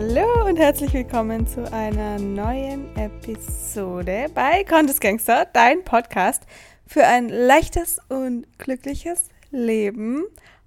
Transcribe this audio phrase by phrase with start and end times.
[0.00, 6.44] Hallo und herzlich willkommen zu einer neuen Episode bei Contest Gangster, dein Podcast
[6.86, 10.22] für ein leichtes und glückliches Leben.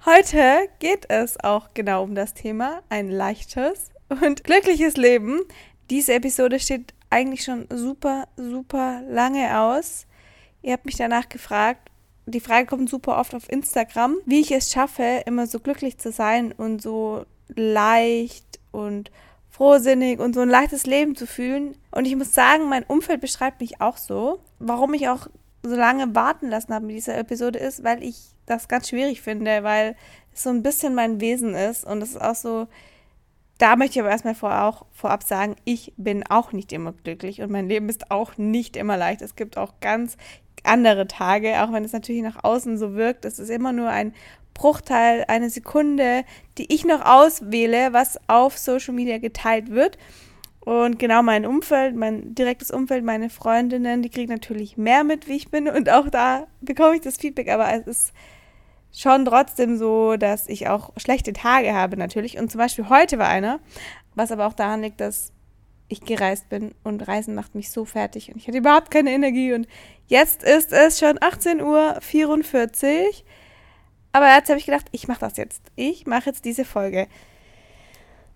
[0.05, 5.39] Heute geht es auch genau um das Thema ein leichtes und glückliches Leben.
[5.89, 10.07] Diese Episode steht eigentlich schon super, super lange aus.
[10.61, 11.89] Ihr habt mich danach gefragt,
[12.25, 16.11] die Frage kommt super oft auf Instagram, wie ich es schaffe, immer so glücklich zu
[16.11, 17.25] sein und so
[17.55, 19.11] leicht und
[19.61, 21.75] frohsinnig und so ein leichtes Leben zu fühlen.
[21.91, 24.39] Und ich muss sagen, mein Umfeld beschreibt mich auch so.
[24.57, 25.27] Warum ich auch
[25.61, 28.15] so lange warten lassen habe mit dieser Episode ist, weil ich
[28.47, 29.95] das ganz schwierig finde, weil
[30.33, 32.67] es so ein bisschen mein Wesen ist und es ist auch so,
[33.59, 37.43] da möchte ich aber erstmal vor, auch, vorab sagen, ich bin auch nicht immer glücklich
[37.43, 39.21] und mein Leben ist auch nicht immer leicht.
[39.21, 40.17] Es gibt auch ganz
[40.63, 43.25] andere Tage, auch wenn es natürlich nach außen so wirkt.
[43.25, 44.15] Es ist immer nur ein
[44.53, 46.23] Bruchteil, eine Sekunde,
[46.57, 49.97] die ich noch auswähle, was auf Social Media geteilt wird.
[50.59, 55.35] Und genau mein Umfeld, mein direktes Umfeld, meine Freundinnen, die kriegen natürlich mehr mit, wie
[55.35, 55.67] ich bin.
[55.67, 57.49] Und auch da bekomme ich das Feedback.
[57.49, 58.13] Aber es ist
[58.93, 62.37] schon trotzdem so, dass ich auch schlechte Tage habe natürlich.
[62.37, 63.59] Und zum Beispiel heute war einer,
[64.13, 65.31] was aber auch daran liegt, dass
[65.91, 69.53] ich gereist bin und Reisen macht mich so fertig und ich hatte überhaupt keine Energie
[69.53, 69.67] und
[70.07, 73.13] jetzt ist es schon 18.44 Uhr.
[74.11, 75.61] Aber jetzt habe ich gedacht, ich mache das jetzt.
[75.75, 77.07] Ich mache jetzt diese Folge.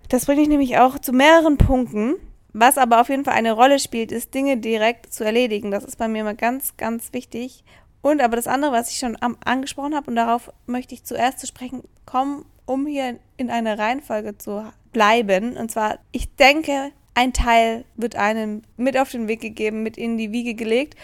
[0.09, 2.15] Das bringt mich nämlich auch zu mehreren Punkten.
[2.53, 5.71] Was aber auf jeden Fall eine Rolle spielt, ist Dinge direkt zu erledigen.
[5.71, 7.63] Das ist bei mir immer ganz, ganz wichtig.
[8.01, 11.47] Und aber das andere, was ich schon angesprochen habe, und darauf möchte ich zuerst zu
[11.47, 15.57] sprechen kommen, um hier in einer Reihenfolge zu bleiben.
[15.57, 20.17] Und zwar, ich denke, ein Teil wird einem mit auf den Weg gegeben, mit in
[20.17, 20.95] die Wiege gelegt.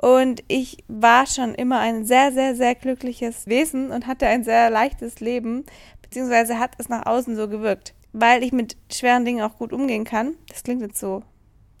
[0.00, 4.70] Und ich war schon immer ein sehr, sehr, sehr glückliches Wesen und hatte ein sehr
[4.70, 5.64] leichtes Leben,
[6.02, 10.04] beziehungsweise hat es nach außen so gewirkt, weil ich mit schweren Dingen auch gut umgehen
[10.04, 10.36] kann.
[10.48, 11.22] Das klingt jetzt so,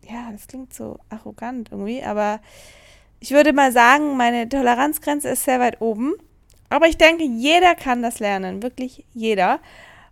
[0.08, 2.40] ja, das klingt so arrogant irgendwie, aber
[3.20, 6.14] ich würde mal sagen, meine Toleranzgrenze ist sehr weit oben.
[6.70, 9.60] Aber ich denke, jeder kann das lernen, wirklich jeder.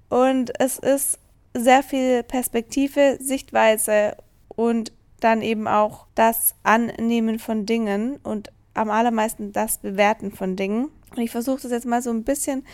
[0.09, 1.19] Und es ist
[1.55, 4.17] sehr viel Perspektive, Sichtweise
[4.49, 10.91] und dann eben auch das Annehmen von Dingen und am allermeisten das Bewerten von Dingen.
[11.15, 12.65] Und ich versuche das jetzt mal so ein bisschen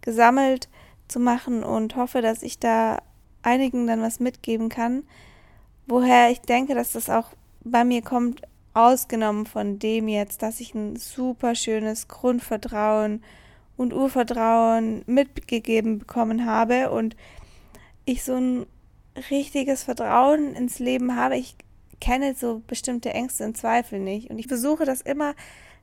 [0.00, 0.68] gesammelt
[1.08, 2.98] zu machen und hoffe, dass ich da
[3.42, 5.04] einigen dann was mitgeben kann,
[5.86, 7.28] woher ich denke, dass das auch
[7.62, 13.22] bei mir kommt, ausgenommen von dem jetzt, dass ich ein super schönes Grundvertrauen
[13.76, 17.16] und Urvertrauen mitgegeben bekommen habe und
[18.04, 18.66] ich so ein
[19.30, 21.36] richtiges Vertrauen ins Leben habe.
[21.36, 21.56] Ich
[22.00, 24.30] kenne so bestimmte Ängste und Zweifel nicht.
[24.30, 25.34] Und ich versuche das immer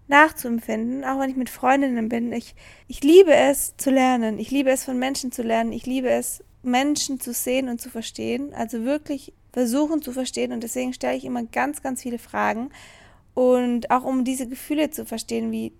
[0.07, 2.31] nachzuempfinden, auch wenn ich mit Freundinnen bin.
[2.31, 2.55] Ich,
[2.87, 4.39] ich liebe es zu lernen.
[4.39, 5.71] Ich liebe es von Menschen zu lernen.
[5.71, 8.53] Ich liebe es, Menschen zu sehen und zu verstehen.
[8.53, 10.51] Also wirklich versuchen zu verstehen.
[10.51, 12.69] Und deswegen stelle ich immer ganz, ganz viele Fragen.
[13.33, 15.73] Und auch um diese Gefühle zu verstehen, wie,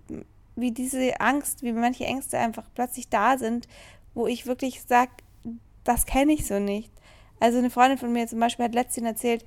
[0.56, 3.68] wie diese Angst, wie manche Ängste einfach plötzlich da sind,
[4.14, 5.10] wo ich wirklich sage,
[5.84, 6.90] das kenne ich so nicht.
[7.40, 9.44] Also eine Freundin von mir zum Beispiel hat letztens erzählt,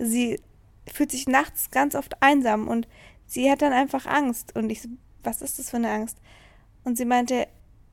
[0.00, 0.40] sie
[0.92, 2.88] fühlt sich nachts ganz oft einsam und
[3.26, 4.56] sie hat dann einfach Angst.
[4.56, 4.88] Und ich so,
[5.22, 6.18] was ist das für eine Angst?
[6.84, 7.46] Und sie meinte,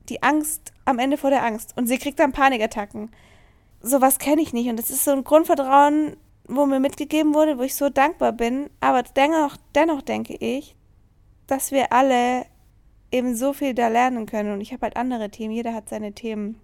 [0.08, 1.76] die Angst am Ende vor der Angst.
[1.76, 3.10] Und sie kriegt dann Panikattacken.
[3.80, 4.68] Sowas kenne ich nicht.
[4.68, 8.70] Und das ist so ein Grundvertrauen, wo mir mitgegeben wurde, wo ich so dankbar bin.
[8.80, 10.74] Aber dennoch, dennoch denke ich,
[11.46, 12.46] dass wir alle
[13.12, 14.52] eben so viel da lernen können.
[14.52, 15.52] Und ich habe halt andere Themen.
[15.52, 16.58] Jeder hat seine Themen.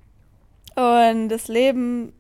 [0.74, 2.14] Und das Leben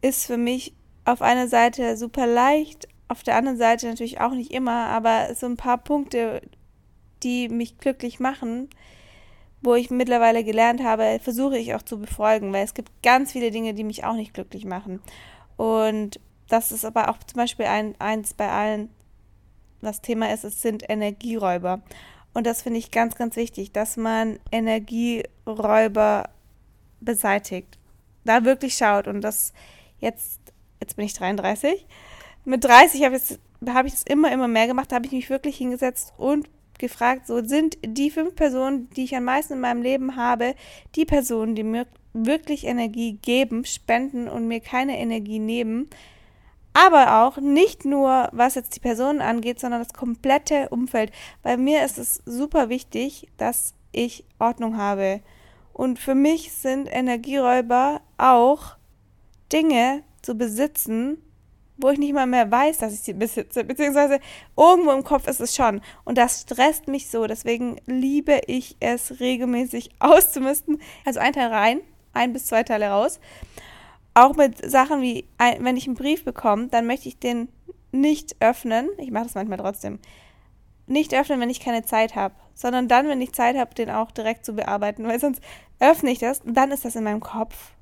[0.00, 0.74] ist für mich
[1.04, 5.46] auf einer Seite super leicht, auf der anderen Seite natürlich auch nicht immer, aber so
[5.46, 6.42] ein paar Punkte,
[7.22, 8.68] die mich glücklich machen,
[9.60, 13.50] wo ich mittlerweile gelernt habe, versuche ich auch zu befolgen, weil es gibt ganz viele
[13.50, 15.00] Dinge, die mich auch nicht glücklich machen.
[15.56, 16.18] Und
[16.48, 18.90] das ist aber auch zum Beispiel ein, eins bei allen,
[19.80, 21.80] was Thema ist, es sind Energieräuber.
[22.34, 26.30] Und das finde ich ganz, ganz wichtig, dass man Energieräuber
[27.00, 27.78] beseitigt.
[28.24, 29.52] Da wirklich schaut und das
[29.98, 30.40] jetzt,
[30.82, 31.86] jetzt bin ich 33.
[32.44, 33.38] Mit 30 habe ich,
[33.72, 34.90] hab ich das immer, immer mehr gemacht.
[34.90, 36.48] Da habe ich mich wirklich hingesetzt und
[36.78, 40.54] gefragt, so sind die fünf Personen, die ich am meisten in meinem Leben habe,
[40.96, 45.88] die Personen, die mir wirklich Energie geben, spenden und mir keine Energie nehmen.
[46.74, 51.12] Aber auch nicht nur, was jetzt die Personen angeht, sondern das komplette Umfeld.
[51.42, 55.20] Bei mir ist es super wichtig, dass ich Ordnung habe.
[55.72, 58.76] Und für mich sind Energieräuber auch
[59.52, 61.18] Dinge zu besitzen,
[61.76, 64.20] wo ich nicht mal mehr weiß, dass ich sie besitze, beziehungsweise
[64.56, 65.80] irgendwo im Kopf ist es schon.
[66.04, 67.26] Und das stresst mich so.
[67.26, 70.80] Deswegen liebe ich es regelmäßig auszumisten.
[71.04, 71.80] Also ein Teil rein,
[72.12, 73.20] ein bis zwei Teile raus.
[74.14, 75.26] auch mit Sachen wie,
[75.58, 77.48] wenn ich einen Brief bekomme, dann möchte ich den
[77.90, 78.88] nicht öffnen.
[78.98, 79.98] Ich mache das manchmal trotzdem.
[80.86, 84.10] Nicht öffnen, wenn ich keine Zeit habe, sondern dann, wenn ich Zeit habe, den auch
[84.10, 85.40] direkt zu bearbeiten, weil sonst
[85.80, 87.72] öffne ich das und dann ist das in meinem Kopf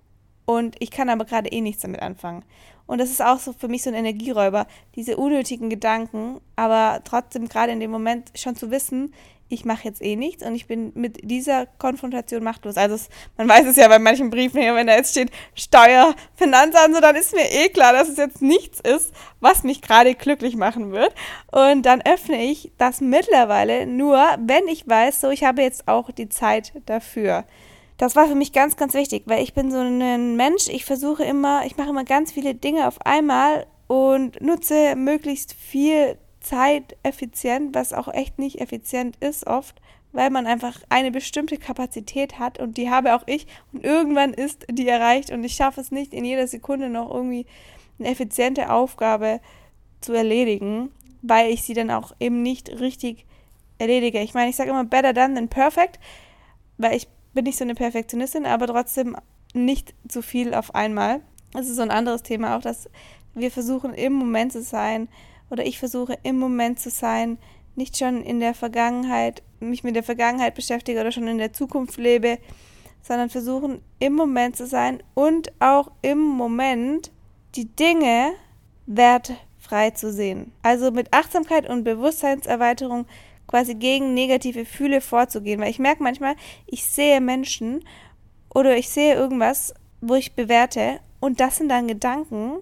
[0.50, 2.44] und ich kann aber gerade eh nichts damit anfangen.
[2.86, 4.66] Und das ist auch so für mich so ein Energieräuber,
[4.96, 9.14] diese unnötigen Gedanken, aber trotzdem gerade in dem Moment schon zu wissen,
[9.48, 12.76] ich mache jetzt eh nichts und ich bin mit dieser Konfrontation machtlos.
[12.76, 16.14] Also es, man weiß es ja bei manchen Briefen hier, wenn da jetzt steht Steuer,
[16.34, 20.14] Finanzamt, so dann ist mir eh klar, dass es jetzt nichts ist, was mich gerade
[20.14, 21.12] glücklich machen wird.
[21.50, 26.10] Und dann öffne ich das mittlerweile nur, wenn ich weiß, so ich habe jetzt auch
[26.10, 27.44] die Zeit dafür.
[28.00, 31.22] Das war für mich ganz, ganz wichtig, weil ich bin so ein Mensch, ich versuche
[31.22, 37.74] immer, ich mache immer ganz viele Dinge auf einmal und nutze möglichst viel Zeit effizient,
[37.74, 39.82] was auch echt nicht effizient ist oft,
[40.12, 44.64] weil man einfach eine bestimmte Kapazität hat und die habe auch ich und irgendwann ist
[44.70, 47.44] die erreicht und ich schaffe es nicht in jeder Sekunde noch irgendwie
[47.98, 49.42] eine effiziente Aufgabe
[50.00, 53.26] zu erledigen, weil ich sie dann auch eben nicht richtig
[53.76, 54.20] erledige.
[54.20, 56.00] Ich meine, ich sage immer better done than perfect,
[56.78, 59.16] weil ich bin nicht so eine Perfektionistin, aber trotzdem
[59.54, 61.20] nicht zu viel auf einmal.
[61.52, 62.88] Das ist so ein anderes Thema auch, dass
[63.34, 65.08] wir versuchen im Moment zu sein
[65.50, 67.38] oder ich versuche im Moment zu sein,
[67.76, 71.96] nicht schon in der Vergangenheit, mich mit der Vergangenheit beschäftige oder schon in der Zukunft
[71.96, 72.38] lebe,
[73.02, 77.10] sondern versuchen im Moment zu sein und auch im Moment
[77.54, 78.32] die Dinge
[78.86, 80.52] wertfrei zu sehen.
[80.62, 83.06] Also mit Achtsamkeit und Bewusstseinserweiterung
[83.50, 85.60] quasi gegen negative Gefühle vorzugehen.
[85.60, 86.36] Weil ich merke manchmal,
[86.66, 87.84] ich sehe Menschen
[88.54, 92.58] oder ich sehe irgendwas, wo ich bewerte und das sind dann Gedanken,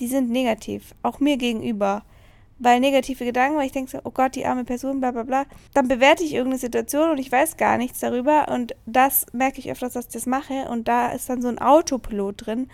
[0.00, 2.04] die sind negativ, auch mir gegenüber.
[2.58, 5.44] Weil negative Gedanken, weil ich denke so, oh Gott, die arme Person, bla bla bla.
[5.74, 9.70] Dann bewerte ich irgendeine Situation und ich weiß gar nichts darüber und das merke ich
[9.70, 12.70] öfters, dass ich das mache und da ist dann so ein Autopilot drin.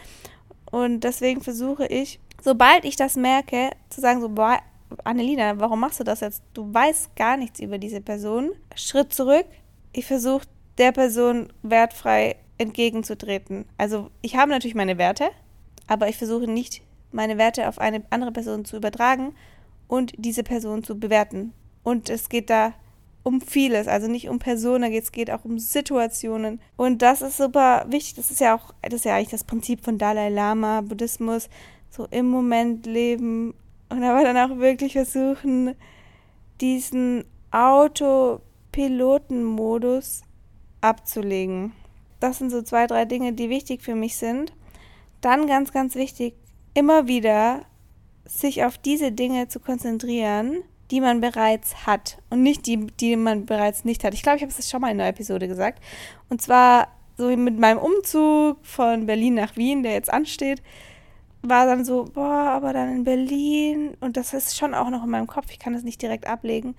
[0.70, 4.58] Und deswegen versuche ich, sobald ich das merke, zu sagen so, boah,
[5.04, 6.42] Annelina, warum machst du das jetzt?
[6.54, 8.52] Du weißt gar nichts über diese Person.
[8.74, 9.46] Schritt zurück.
[9.92, 10.46] Ich versuche
[10.78, 13.64] der Person wertfrei entgegenzutreten.
[13.76, 15.30] Also ich habe natürlich meine Werte,
[15.86, 16.82] aber ich versuche nicht
[17.12, 19.34] meine Werte auf eine andere Person zu übertragen
[19.86, 21.52] und diese Person zu bewerten.
[21.82, 22.74] Und es geht da
[23.22, 26.60] um vieles, also nicht um Personen, es geht auch um Situationen.
[26.76, 28.14] Und das ist super wichtig.
[28.14, 31.48] Das ist ja auch, das ist ja eigentlich das Prinzip von Dalai Lama, Buddhismus,
[31.90, 33.54] so im Moment leben
[33.90, 35.74] und aber dann auch wirklich versuchen,
[36.60, 40.22] diesen Autopilotenmodus
[40.80, 41.72] abzulegen.
[42.20, 44.52] Das sind so zwei, drei Dinge, die wichtig für mich sind.
[45.20, 46.34] Dann ganz, ganz wichtig,
[46.74, 47.62] immer wieder
[48.24, 53.46] sich auf diese Dinge zu konzentrieren, die man bereits hat und nicht die, die man
[53.46, 54.14] bereits nicht hat.
[54.14, 55.82] Ich glaube, ich habe es schon mal in einer Episode gesagt.
[56.28, 60.62] Und zwar so mit meinem Umzug von Berlin nach Wien, der jetzt ansteht,
[61.42, 65.10] war dann so, boah, aber dann in Berlin und das ist schon auch noch in
[65.10, 66.74] meinem Kopf, ich kann das nicht direkt ablegen.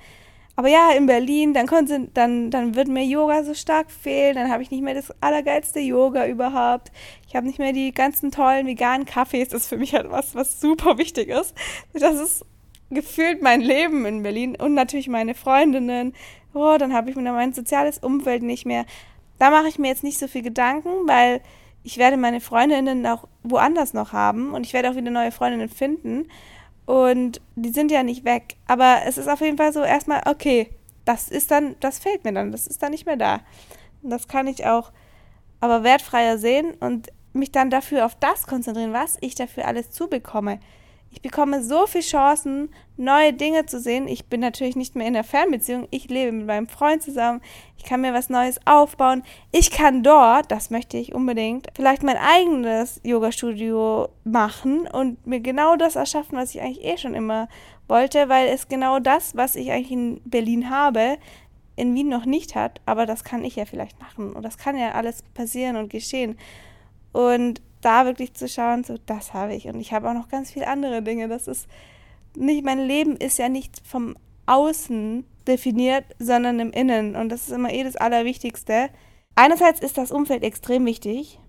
[0.56, 4.52] Aber ja, in Berlin, dann, konnte, dann, dann wird mir Yoga so stark fehlen, dann
[4.52, 6.92] habe ich nicht mehr das allergeilste Yoga überhaupt.
[7.26, 10.36] Ich habe nicht mehr die ganzen tollen veganen Kaffees, das ist für mich halt was,
[10.36, 11.56] was super wichtig ist.
[11.94, 12.46] Das ist
[12.90, 16.14] gefühlt mein Leben in Berlin und natürlich meine Freundinnen.
[16.54, 18.86] Oh, dann habe ich mir mein soziales Umfeld nicht mehr.
[19.38, 21.40] Da mache ich mir jetzt nicht so viel Gedanken, weil
[21.84, 25.70] ich werde meine Freundinnen auch woanders noch haben und ich werde auch wieder neue Freundinnen
[25.70, 26.28] finden.
[26.86, 28.56] Und die sind ja nicht weg.
[28.68, 30.72] Aber es ist auf jeden Fall so erstmal, okay,
[31.06, 33.42] das ist dann, das fehlt mir dann, das ist dann nicht mehr da.
[34.02, 34.92] Und das kann ich auch
[35.60, 40.60] aber wertfreier sehen und mich dann dafür auf das konzentrieren, was ich dafür alles zubekomme.
[41.12, 44.08] Ich bekomme so viele Chancen, neue Dinge zu sehen.
[44.08, 45.88] Ich bin natürlich nicht mehr in der Fernbeziehung.
[45.90, 47.42] Ich lebe mit meinem Freund zusammen.
[47.78, 49.24] Ich kann mir was Neues aufbauen.
[49.52, 55.76] Ich kann dort, das möchte ich unbedingt, vielleicht mein eigenes Yoga-Studio machen und mir genau
[55.78, 57.48] das erschaffen, was ich eigentlich eh schon immer
[57.88, 61.18] wollte, weil es genau das, was ich eigentlich in Berlin habe,
[61.76, 62.82] in Wien noch nicht hat.
[62.86, 64.34] Aber das kann ich ja vielleicht machen.
[64.34, 66.38] Und das kann ja alles passieren und geschehen.
[67.14, 69.68] Und da wirklich zu schauen, so, das habe ich.
[69.68, 71.28] Und ich habe auch noch ganz viele andere Dinge.
[71.28, 71.68] Das ist
[72.36, 77.16] nicht, mein Leben ist ja nicht vom Außen definiert, sondern im Innen.
[77.16, 78.90] Und das ist immer eh das Allerwichtigste.
[79.36, 81.40] Einerseits ist das Umfeld extrem wichtig.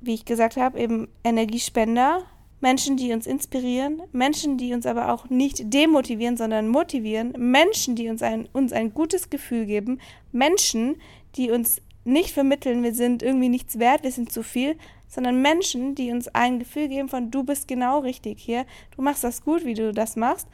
[0.00, 2.24] Wie ich gesagt habe, eben Energiespender,
[2.60, 8.08] Menschen, die uns inspirieren, Menschen, die uns aber auch nicht demotivieren, sondern motivieren, Menschen, die
[8.08, 10.00] uns ein, uns ein gutes Gefühl geben,
[10.32, 10.96] Menschen,
[11.36, 14.76] die uns nicht vermitteln, wir sind irgendwie nichts wert, wir sind zu viel,
[15.08, 19.24] sondern Menschen, die uns ein Gefühl geben von, du bist genau richtig hier, du machst
[19.24, 20.48] das gut, wie du das machst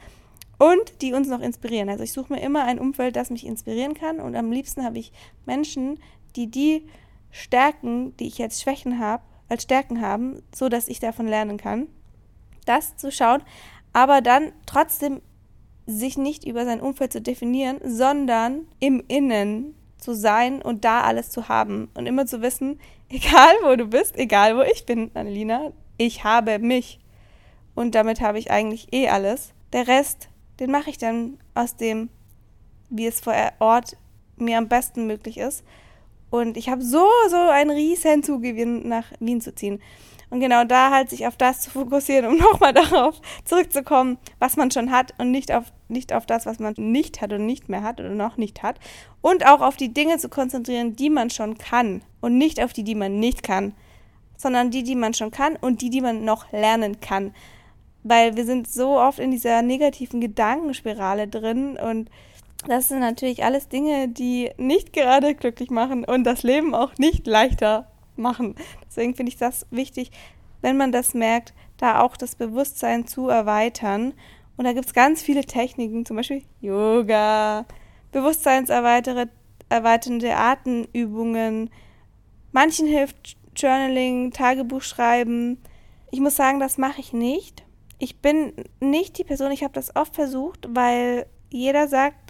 [0.57, 1.89] und die uns noch inspirieren.
[1.89, 4.97] Also ich suche mir immer ein Umfeld, das mich inspirieren kann und am liebsten habe
[4.97, 5.11] ich
[5.45, 5.99] Menschen,
[6.35, 6.87] die die
[7.31, 11.87] Stärken, die ich jetzt Schwächen habe, als Stärken haben, so dass ich davon lernen kann.
[12.65, 13.43] Das zu schauen,
[13.93, 15.21] aber dann trotzdem
[15.85, 21.29] sich nicht über sein Umfeld zu definieren, sondern im Innen zu sein und da alles
[21.29, 25.71] zu haben und immer zu wissen, egal wo du bist, egal wo ich bin, Annelina,
[25.97, 26.99] ich habe mich
[27.73, 29.53] und damit habe ich eigentlich eh alles.
[29.73, 32.09] Der Rest, den mache ich dann aus dem,
[32.89, 33.97] wie es vor Ort
[34.37, 35.63] mir am besten möglich ist.
[36.37, 39.81] Und ich habe so, so einen riesen Zugewinn, nach Wien zu ziehen.
[40.29, 44.71] Und genau da halt sich auf das zu fokussieren, um nochmal darauf zurückzukommen, was man
[44.71, 47.83] schon hat und nicht auf, nicht auf das, was man nicht hat und nicht mehr
[47.83, 48.79] hat oder noch nicht hat.
[49.21, 52.83] Und auch auf die Dinge zu konzentrieren, die man schon kann und nicht auf die,
[52.83, 53.73] die man nicht kann,
[54.37, 57.33] sondern die, die man schon kann und die, die man noch lernen kann.
[58.03, 62.09] Weil wir sind so oft in dieser negativen Gedankenspirale drin und
[62.67, 67.27] das sind natürlich alles Dinge, die nicht gerade glücklich machen und das Leben auch nicht
[67.27, 68.55] leichter machen.
[68.87, 70.11] Deswegen finde ich das wichtig,
[70.61, 74.13] wenn man das merkt, da auch das Bewusstsein zu erweitern.
[74.57, 77.65] Und da gibt es ganz viele Techniken, zum Beispiel Yoga,
[78.11, 79.29] bewusstseinserweiternde
[80.35, 81.69] Atemübungen.
[82.51, 85.61] Manchen hilft Journaling, Tagebuch schreiben.
[86.11, 87.65] Ich muss sagen, das mache ich nicht.
[87.97, 92.24] Ich bin nicht die Person, ich habe das oft versucht, weil jeder sagt,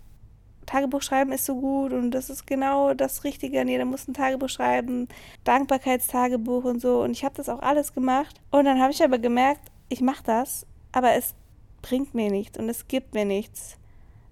[0.66, 3.64] Tagebuch schreiben ist so gut und das ist genau das Richtige.
[3.66, 5.08] Jeder muss ein Tagebuch schreiben,
[5.44, 7.02] Dankbarkeitstagebuch und so.
[7.02, 8.40] Und ich habe das auch alles gemacht.
[8.52, 11.36] Und dann habe ich aber gemerkt, ich mache das, aber es
[11.82, 13.78] bringt mir nichts und es gibt mir nichts.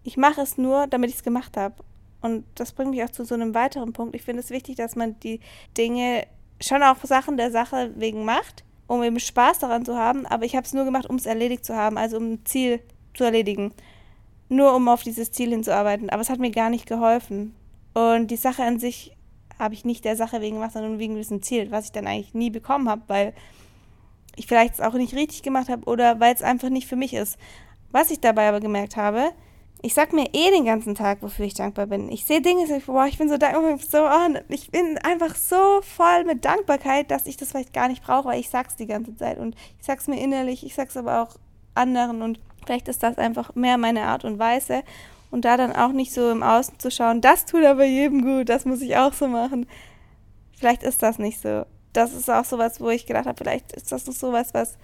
[0.04, 1.76] Ich mache es nur, damit ich es gemacht habe.
[2.22, 4.16] Und das bringt mich auch zu so einem weiteren Punkt.
[4.16, 5.40] Ich finde es wichtig, dass man die
[5.78, 6.26] Dinge
[6.62, 10.26] schon auch Sachen der Sache wegen macht, um eben Spaß daran zu haben.
[10.26, 12.80] Aber ich habe es nur gemacht, um es erledigt zu haben, also um ein Ziel
[13.14, 13.74] zu erledigen
[14.54, 16.10] nur um auf dieses Ziel hinzuarbeiten.
[16.10, 17.56] Aber es hat mir gar nicht geholfen.
[17.94, 19.16] Und die Sache an sich
[19.60, 22.34] habe ich nicht der Sache wegen gemacht, sondern wegen diesem Ziel, was ich dann eigentlich
[22.34, 23.34] nie bekommen habe, weil
[24.36, 27.14] ich vielleicht es auch nicht richtig gemacht habe oder weil es einfach nicht für mich
[27.14, 27.38] ist.
[27.92, 29.32] Was ich dabei aber gemerkt habe,
[29.84, 32.10] ich sag mir eh den ganzen Tag, wofür ich dankbar bin.
[32.10, 35.82] Ich sehe Dinge, ich, boah, ich bin so dankbar, so, oh, ich bin einfach so
[35.82, 39.16] voll mit Dankbarkeit, dass ich das vielleicht gar nicht brauche, weil ich sag's die ganze
[39.16, 41.36] Zeit und ich sag's mir innerlich, ich sag's aber auch
[41.76, 44.84] anderen und Vielleicht ist das einfach mehr meine Art und Weise.
[45.32, 48.50] Und da dann auch nicht so im Außen zu schauen, das tut aber jedem gut,
[48.50, 49.66] das muss ich auch so machen.
[50.56, 51.66] Vielleicht ist das nicht so.
[51.92, 54.78] Das ist auch sowas, wo ich gedacht habe, vielleicht ist das noch sowas, was,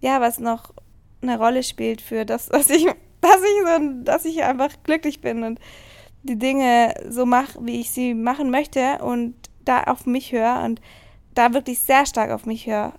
[0.00, 0.72] ja, was noch
[1.20, 2.86] eine Rolle spielt für das, dass ich,
[3.20, 5.60] dass ich so, dass ich einfach glücklich bin und
[6.22, 10.80] die Dinge so mache, wie ich sie machen möchte und da auf mich höre und
[11.34, 12.94] da wirklich sehr stark auf mich höre.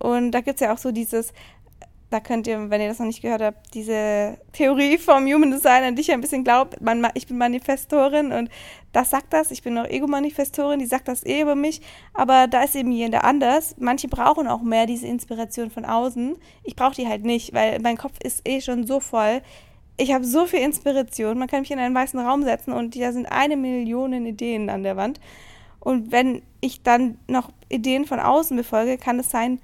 [0.00, 1.32] Und da gibt es ja auch so dieses,
[2.12, 5.82] da könnt ihr, wenn ihr das noch nicht gehört habt, diese Theorie vom Human Design,
[5.84, 6.76] an die ich ein bisschen glaube.
[7.14, 8.50] Ich bin Manifestorin und
[8.92, 9.50] das sagt das.
[9.50, 11.80] Ich bin auch Ego-Manifestorin, die sagt das eh über mich.
[12.12, 13.74] Aber da ist eben jeder anders.
[13.78, 16.36] Manche brauchen auch mehr diese Inspiration von außen.
[16.64, 19.40] Ich brauche die halt nicht, weil mein Kopf ist eh schon so voll.
[19.96, 21.38] Ich habe so viel Inspiration.
[21.38, 24.82] Man kann mich in einen weißen Raum setzen und da sind eine Million Ideen an
[24.82, 25.18] der Wand.
[25.80, 29.60] Und wenn ich dann noch Ideen von außen befolge, kann es sein,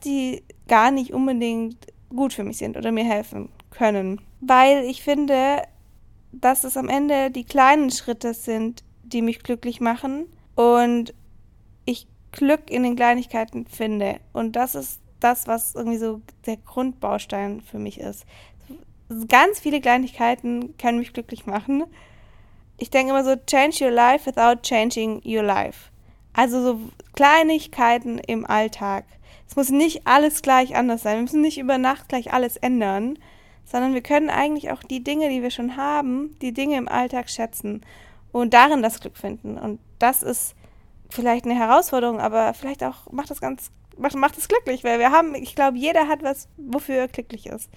[0.00, 4.20] die gar nicht unbedingt gut für mich sind oder mir helfen können.
[4.40, 5.62] Weil ich finde,
[6.32, 11.14] dass es am Ende die kleinen Schritte sind, die mich glücklich machen und
[11.84, 14.20] ich Glück in den Kleinigkeiten finde.
[14.32, 18.24] Und das ist das, was irgendwie so der Grundbaustein für mich ist.
[19.28, 21.84] Ganz viele Kleinigkeiten können mich glücklich machen.
[22.76, 25.90] Ich denke immer so, change your life without changing your life.
[26.34, 26.80] Also so
[27.14, 29.04] Kleinigkeiten im Alltag.
[29.48, 31.16] Es muss nicht alles gleich anders sein.
[31.16, 33.18] Wir müssen nicht über Nacht gleich alles ändern,
[33.64, 37.30] sondern wir können eigentlich auch die Dinge, die wir schon haben, die Dinge im Alltag
[37.30, 37.82] schätzen
[38.30, 39.58] und darin das Glück finden.
[39.58, 40.54] Und das ist
[41.10, 45.10] vielleicht eine Herausforderung, aber vielleicht auch macht das ganz, macht, macht es glücklich, weil wir
[45.10, 47.70] haben, ich glaube, jeder hat was, wofür er glücklich ist.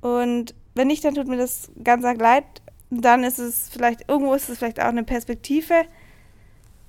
[0.00, 2.44] Und wenn nicht, dann tut mir das ganz arg leid.
[2.90, 5.74] Dann ist es vielleicht, irgendwo ist es vielleicht auch eine Perspektive.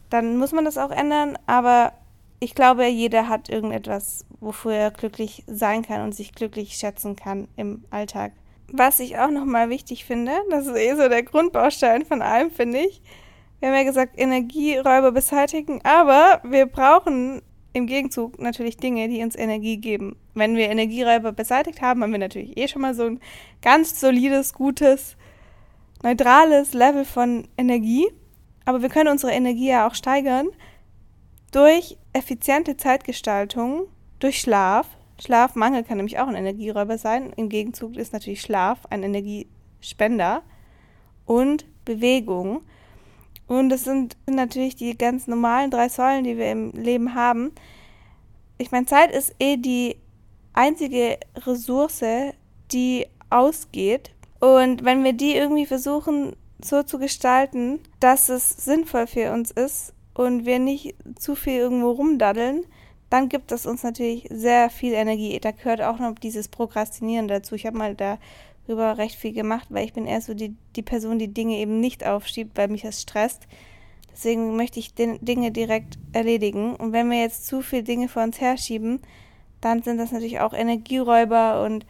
[0.09, 1.93] Dann muss man das auch ändern, aber
[2.39, 7.47] ich glaube, jeder hat irgendetwas, wofür er glücklich sein kann und sich glücklich schätzen kann
[7.55, 8.33] im Alltag.
[8.71, 12.79] Was ich auch nochmal wichtig finde, das ist eh so der Grundbaustein von allem, finde
[12.79, 13.01] ich.
[13.59, 17.41] Wir haben ja gesagt, Energieräuber beseitigen, aber wir brauchen
[17.73, 20.15] im Gegenzug natürlich Dinge, die uns Energie geben.
[20.33, 23.19] Wenn wir Energieräuber beseitigt haben, haben wir natürlich eh schon mal so ein
[23.61, 25.17] ganz solides, gutes,
[26.03, 28.07] neutrales Level von Energie.
[28.65, 30.47] Aber wir können unsere Energie ja auch steigern
[31.55, 33.87] durch effiziente Zeitgestaltung,
[34.19, 34.87] durch Schlaf.
[35.21, 37.31] Schlafmangel kann nämlich auch ein Energieräuber sein.
[37.37, 40.43] Im Gegenzug ist natürlich Schlaf ein Energiespender
[41.25, 42.61] und Bewegung.
[43.47, 47.53] Und das sind natürlich die ganz normalen drei Säulen, die wir im Leben haben.
[48.57, 49.95] ich meine, Zeit ist eh die
[50.51, 52.03] einzige Ressource,
[52.73, 54.11] die ausgeht.
[54.41, 59.94] Und wenn wir die irgendwie versuchen so zu gestalten, dass es sinnvoll für uns ist
[60.15, 62.65] und wir nicht zu viel irgendwo rumdaddeln,
[63.09, 65.39] dann gibt es uns natürlich sehr viel Energie.
[65.39, 67.53] Da gehört auch noch dieses Prokrastinieren dazu.
[67.53, 71.19] Ich habe mal darüber recht viel gemacht, weil ich bin eher so die, die Person,
[71.19, 73.47] die Dinge eben nicht aufschiebt, weil mich das stresst.
[74.11, 76.75] Deswegen möchte ich Dinge direkt erledigen.
[76.75, 79.01] Und wenn wir jetzt zu viele Dinge vor uns herschieben,
[79.61, 81.85] dann sind das natürlich auch Energieräuber und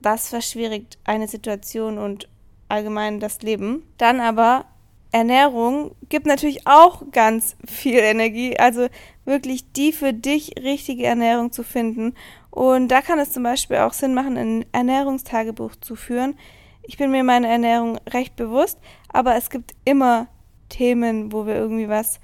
[0.00, 2.28] das verschwierigt eine Situation und
[2.68, 3.82] allgemein das Leben.
[3.98, 4.64] Dann aber
[5.12, 8.58] Ernährung gibt natürlich auch ganz viel Energie.
[8.58, 8.88] Also
[9.24, 12.14] wirklich die für dich richtige Ernährung zu finden.
[12.50, 16.36] Und da kann es zum Beispiel auch Sinn machen, ein Ernährungstagebuch zu führen.
[16.82, 20.26] Ich bin mir meiner Ernährung recht bewusst, aber es gibt immer
[20.68, 22.20] Themen, wo wir irgendwie was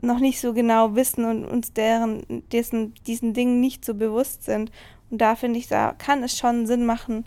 [0.00, 4.70] noch nicht so genau wissen und uns deren, dessen, diesen Dingen nicht so bewusst sind.
[5.10, 7.24] Und da finde ich, da kann es schon Sinn machen,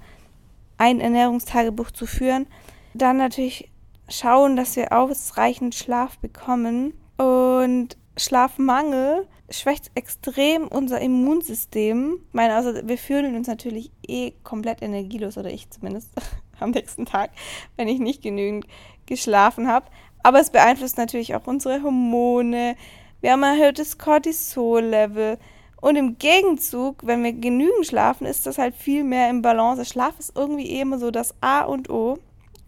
[0.78, 2.48] ein Ernährungstagebuch zu führen.
[2.94, 3.70] Dann natürlich
[4.10, 6.94] schauen, dass wir ausreichend Schlaf bekommen.
[7.18, 12.20] Und Schlafmangel schwächt extrem unser Immunsystem.
[12.28, 16.10] Ich meine, also wir fühlen uns natürlich eh komplett energielos, oder ich zumindest
[16.60, 17.32] am nächsten Tag,
[17.76, 18.68] wenn ich nicht genügend
[19.06, 19.88] geschlafen habe.
[20.24, 22.76] Aber es beeinflusst natürlich auch unsere Hormone.
[23.22, 25.38] Wir haben ein erhöhtes Cortisol-Level.
[25.80, 29.86] Und im Gegenzug, wenn wir genügend schlafen, ist das halt viel mehr im Balance.
[29.86, 32.18] Schlaf ist irgendwie eh immer so das A und O.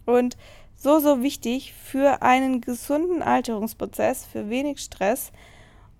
[0.06, 0.36] Und
[0.80, 5.30] so, so wichtig für einen gesunden Alterungsprozess, für wenig Stress.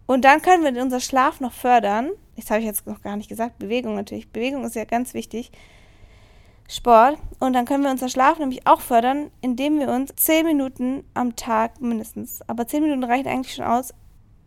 [0.07, 2.11] Und dann können wir unseren Schlaf noch fördern.
[2.37, 3.59] Das habe ich jetzt noch gar nicht gesagt.
[3.59, 4.31] Bewegung natürlich.
[4.31, 5.53] Bewegung ist ja ganz wichtig.
[6.67, 7.19] Sport.
[7.41, 11.37] Und dann können wir unseren Schlaf nämlich auch fördern, indem wir uns 10 Minuten am
[11.37, 13.93] Tag mindestens, aber 10 Minuten reichen eigentlich schon aus,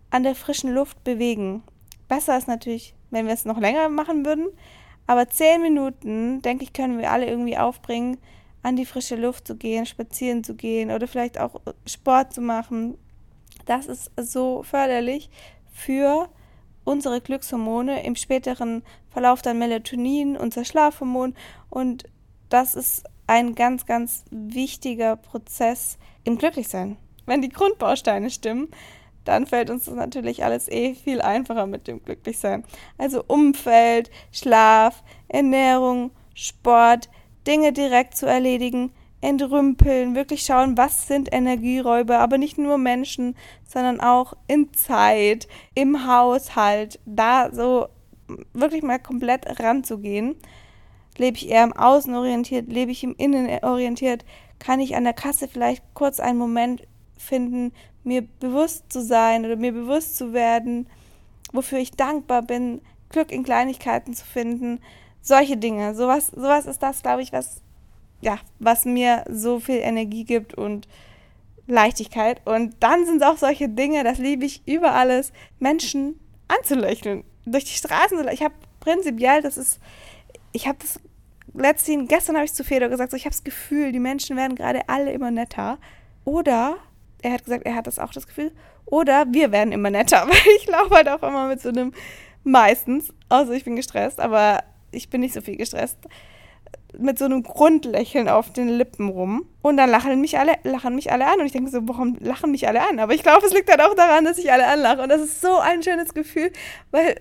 [0.09, 1.63] an der frischen Luft bewegen.
[2.07, 4.47] Besser ist natürlich, wenn wir es noch länger machen würden.
[5.05, 8.17] Aber 10 Minuten, denke ich, können wir alle irgendwie aufbringen,
[8.63, 12.97] an die frische Luft zu gehen, spazieren zu gehen oder vielleicht auch Sport zu machen.
[13.65, 15.29] Das ist so förderlich
[15.71, 16.29] für
[16.83, 21.35] unsere Glückshormone, im späteren Verlauf dann Melatonin, unser Schlafhormon
[21.69, 22.05] und
[22.49, 26.97] das ist ein ganz, ganz wichtiger Prozess im Glücklichsein.
[27.25, 28.69] Wenn die Grundbausteine stimmen,
[29.23, 32.65] dann fällt uns das natürlich alles eh viel einfacher mit dem Glücklichsein.
[32.97, 37.09] Also Umfeld, Schlaf, Ernährung, Sport,
[37.47, 44.01] Dinge direkt zu erledigen, entrümpeln, wirklich schauen, was sind Energieräuber, aber nicht nur Menschen, sondern
[44.01, 47.87] auch in Zeit, im Haushalt, da so
[48.53, 50.35] wirklich mal komplett ranzugehen.
[51.17, 54.25] Lebe ich eher im Außen orientiert, lebe ich im Innen orientiert,
[54.59, 57.71] kann ich an der Kasse vielleicht kurz einen Moment finden,
[58.03, 60.87] mir bewusst zu sein oder mir bewusst zu werden,
[61.53, 64.79] wofür ich dankbar bin, Glück in Kleinigkeiten zu finden,
[65.23, 65.95] solche Dinge.
[65.95, 67.61] Sowas, sowas ist das, glaube ich, was,
[68.21, 70.87] ja, was mir so viel Energie gibt und
[71.65, 72.41] Leichtigkeit.
[72.45, 77.23] Und dann sind es auch solche Dinge, das liebe ich über alles, Menschen anzulächeln.
[77.45, 78.27] Durch die Straßen.
[78.31, 79.79] Ich habe prinzipiell, das ist,
[80.51, 80.99] ich habe das
[81.53, 84.55] letztens, gestern habe ich zu Fedor gesagt, so, ich habe das Gefühl, die Menschen werden
[84.55, 85.77] gerade alle immer netter.
[86.25, 86.77] Oder,
[87.21, 88.51] er hat gesagt, er hat das auch das Gefühl,
[88.85, 91.93] oder wir werden immer netter, weil ich laufe halt auch immer mit so einem,
[92.43, 95.97] meistens, außer ich bin gestresst, aber ich bin nicht so viel gestresst,
[96.97, 99.45] mit so einem Grundlächeln auf den Lippen rum.
[99.61, 101.39] Und dann lachen mich alle, lachen mich alle an.
[101.39, 102.99] Und ich denke so, warum lachen mich alle an?
[102.99, 105.01] Aber ich glaube, es liegt halt auch daran, dass ich alle anlache.
[105.01, 106.51] Und das ist so ein schönes Gefühl,
[106.91, 107.19] weil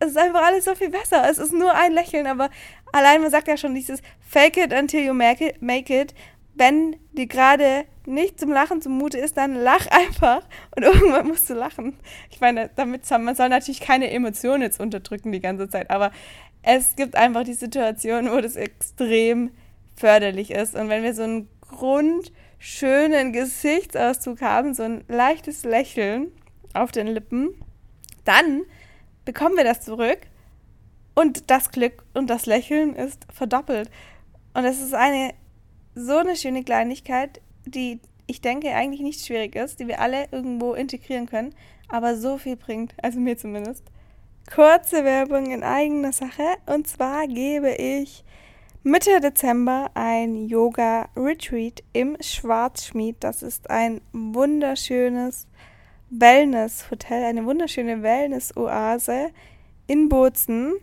[0.00, 1.28] es ist einfach alles so viel besser.
[1.28, 2.50] Es ist nur ein Lächeln, aber
[2.92, 5.60] allein man sagt ja schon dieses Fake it until you make it.
[5.60, 6.14] Make it.
[6.54, 10.42] Wenn dir gerade nicht zum Lachen zumute ist, dann lach einfach
[10.74, 11.96] und irgendwann musst du lachen.
[12.30, 16.10] Ich meine, damit man soll natürlich keine Emotionen jetzt unterdrücken die ganze Zeit, aber
[16.62, 19.50] es gibt einfach die Situation, wo das extrem
[19.96, 20.74] förderlich ist.
[20.74, 26.32] Und wenn wir so einen grundschönen Gesichtsausdruck haben, so ein leichtes Lächeln
[26.74, 27.54] auf den Lippen,
[28.24, 28.62] dann
[29.24, 30.20] bekommen wir das zurück
[31.14, 33.90] und das Glück und das Lächeln ist verdoppelt.
[34.54, 35.34] Und es ist eine
[35.94, 40.74] so eine schöne Kleinigkeit, die ich denke eigentlich nicht schwierig ist, die wir alle irgendwo
[40.74, 41.54] integrieren können,
[41.88, 43.84] aber so viel bringt, also mir zumindest.
[44.54, 46.56] Kurze Werbung in eigener Sache.
[46.66, 48.24] Und zwar gebe ich
[48.82, 53.16] Mitte Dezember ein Yoga-Retreat im Schwarzschmied.
[53.20, 55.46] Das ist ein wunderschönes
[56.10, 59.30] Wellness-Hotel, eine wunderschöne Wellness-Oase
[59.86, 60.74] in Bozen.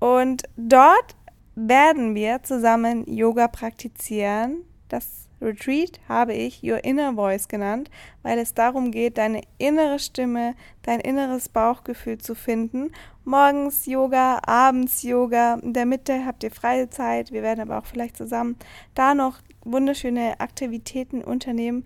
[0.00, 1.16] Und dort
[1.54, 4.64] werden wir zusammen Yoga praktizieren.
[4.88, 7.90] Das Retreat habe ich Your Inner Voice genannt,
[8.22, 12.90] weil es darum geht, deine innere Stimme, dein inneres Bauchgefühl zu finden.
[13.24, 17.32] Morgens Yoga, abends Yoga, in der Mitte habt ihr freie Zeit.
[17.32, 18.56] Wir werden aber auch vielleicht zusammen
[18.94, 21.84] da noch wunderschöne Aktivitäten unternehmen.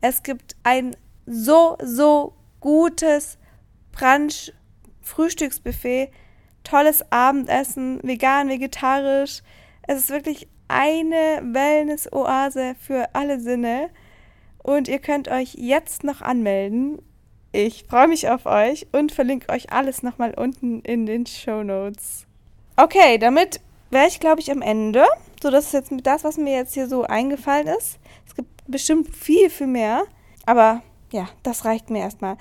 [0.00, 3.38] Es gibt ein so, so gutes
[3.92, 4.52] Brunch,
[5.00, 6.10] Frühstücksbuffet,
[6.64, 9.42] tolles Abendessen, vegan, vegetarisch.
[9.86, 13.90] Es ist wirklich eine Wellness-Oase für alle Sinne.
[14.62, 17.02] Und ihr könnt euch jetzt noch anmelden.
[17.52, 22.26] Ich freue mich auf euch und verlinke euch alles nochmal unten in den Show Notes.
[22.76, 25.04] Okay, damit wäre ich, glaube ich, am Ende.
[25.42, 27.98] So, das ist jetzt das, was mir jetzt hier so eingefallen ist.
[28.26, 30.04] Es gibt bestimmt viel, viel mehr.
[30.46, 30.82] Aber
[31.12, 32.38] ja, das reicht mir erstmal.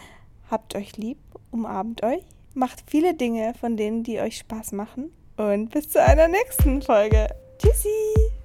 [0.49, 1.17] Habt euch lieb,
[1.51, 5.11] umarmt euch, macht viele Dinge von denen, die euch Spaß machen.
[5.35, 7.27] Und bis zu einer nächsten Folge.
[7.61, 8.40] Tschüssi!